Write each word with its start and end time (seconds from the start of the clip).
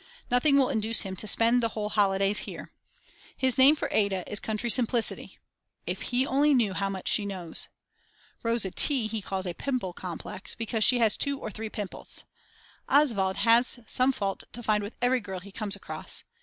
Nothing 0.31 0.57
will 0.57 0.69
induce 0.69 1.01
him 1.01 1.15
to 1.17 1.27
spend 1.27 1.61
the 1.61 1.69
whole 1.77 1.89
holidays 1.89 2.39
here. 2.49 2.71
His 3.37 3.55
name 3.59 3.75
for 3.75 3.87
Ada 3.91 4.23
is: 4.27 4.39
"Country 4.39 4.67
Simplicity." 4.71 5.37
If 5.85 6.01
he 6.09 6.25
only 6.25 6.55
knew 6.55 6.73
how 6.73 6.89
much 6.89 7.07
she 7.07 7.23
knows. 7.23 7.67
Rosa 8.41 8.71
T. 8.71 9.05
he 9.05 9.21
calls 9.21 9.45
a 9.45 9.53
"Pimple 9.53 9.93
Complex" 9.93 10.55
because 10.55 10.83
she 10.83 10.97
has 10.97 11.15
two 11.17 11.37
or 11.39 11.51
three 11.51 11.69
pimples. 11.69 12.23
Oswald 12.89 13.35
has 13.37 13.79
some 13.85 14.11
fault 14.11 14.43
to 14.53 14.63
find 14.63 14.81
with 14.81 14.95
every 15.03 15.19
girl 15.19 15.39
he 15.39 15.51
comes 15.51 15.75
across. 15.75 16.23